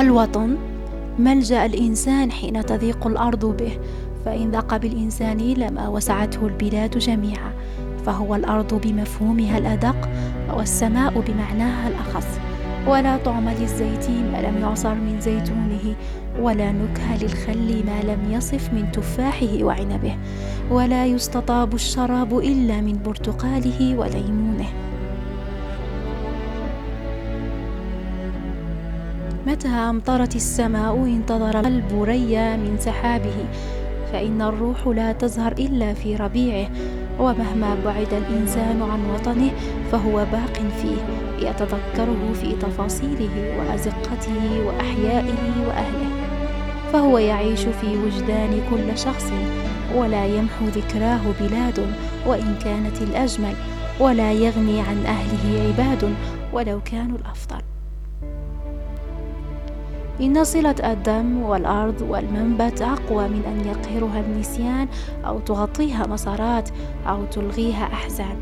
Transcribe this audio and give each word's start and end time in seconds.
الوطن 0.00 0.56
ملجأ 1.18 1.66
الإنسان 1.66 2.32
حين 2.32 2.66
تضيق 2.66 3.06
الأرض 3.06 3.56
به 3.56 3.78
فإن 4.24 4.50
ضاق 4.50 4.76
بالإنسان 4.76 5.38
لما 5.38 5.88
وسعته 5.88 6.46
البلاد 6.46 6.98
جميعا 6.98 7.52
فهو 8.06 8.34
الأرض 8.34 8.74
بمفهومها 8.74 9.58
الأدق 9.58 10.08
والسماء 10.56 11.20
بمعناها 11.20 11.88
الأخص. 11.88 12.26
ولا 12.86 13.16
طعم 13.16 13.48
للزيت 13.48 14.10
ما 14.10 14.42
لم 14.42 14.58
يعصر 14.60 14.94
من 14.94 15.20
زيتونه 15.20 15.94
ولا 16.40 16.72
نكه 16.72 17.16
للخل 17.22 17.84
ما 17.86 18.12
لم 18.12 18.32
يصف 18.32 18.72
من 18.72 18.92
تفاحه 18.92 19.62
وعنبه. 19.62 20.16
ولا 20.70 21.06
يستطاب 21.06 21.74
الشراب 21.74 22.38
إلا 22.38 22.80
من 22.80 22.98
برتقاله 23.04 23.98
وليمونه. 23.98 24.87
متى 29.48 29.68
أمطرت 29.68 30.36
السماء 30.36 31.04
انتظر 31.04 31.60
القلب 31.60 32.02
ريا 32.02 32.56
من 32.56 32.76
سحابه؟ 32.80 33.44
فإن 34.12 34.42
الروح 34.42 34.86
لا 34.86 35.12
تزهر 35.12 35.52
إلا 35.52 35.94
في 35.94 36.16
ربيعه 36.16 36.70
ومهما 37.18 37.76
بعد 37.84 38.12
الإنسان 38.12 38.82
عن 38.82 39.10
وطنه 39.10 39.50
فهو 39.92 40.12
باق 40.12 40.52
فيه 40.82 41.00
يتذكره 41.48 42.32
في 42.40 42.52
تفاصيله 42.52 43.58
وأزقته 43.58 44.66
وأحيائه 44.66 45.66
وأهله. 45.66 46.10
فهو 46.92 47.18
يعيش 47.18 47.60
في 47.60 47.96
وجدان 47.96 48.60
كل 48.70 48.98
شخص 48.98 49.32
ولا 49.96 50.26
يمحو 50.26 50.64
ذكراه 50.64 51.20
بلاد 51.40 51.86
وإن 52.26 52.54
كانت 52.64 53.02
الأجمل 53.02 53.54
ولا 54.00 54.32
يغني 54.32 54.80
عن 54.80 55.06
أهله 55.06 55.68
عباد 55.68 56.14
ولو 56.52 56.80
كانوا 56.80 57.18
الأفضل. 57.18 57.77
إن 60.20 60.44
صلة 60.44 60.74
الدم 60.84 61.42
والأرض 61.42 62.02
والمنبت 62.08 62.82
أقوى 62.82 63.28
من 63.28 63.42
أن 63.46 63.68
يقهرها 63.68 64.20
النسيان 64.20 64.88
أو 65.26 65.38
تغطيها 65.38 66.06
مسارات 66.06 66.68
أو 67.06 67.24
تلغيها 67.24 67.84
أحزان. 67.92 68.36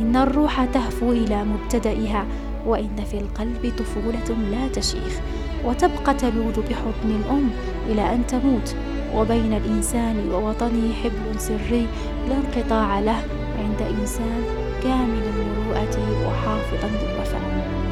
إن 0.00 0.16
الروح 0.16 0.64
تهفو 0.64 1.12
إلى 1.12 1.44
مبتدئها 1.44 2.26
وإن 2.66 2.96
في 3.10 3.18
القلب 3.18 3.72
طفولة 3.78 4.36
لا 4.50 4.68
تشيخ. 4.68 5.20
وتبقى 5.64 6.14
تلوذ 6.14 6.60
بحضن 6.60 7.10
الأم 7.10 7.50
إلى 7.88 8.14
أن 8.14 8.26
تموت. 8.26 8.76
وبين 9.14 9.52
الإنسان 9.52 10.30
ووطنه 10.32 10.92
حبل 10.92 11.40
سري 11.40 11.86
لا 12.28 12.36
انقطاع 12.36 13.00
له 13.00 13.22
عند 13.58 13.82
إنسان 14.00 14.42
كامل 14.82 15.22
المروءة 15.22 16.26
وحافظا 16.26 16.88
للوفاء. 16.88 17.85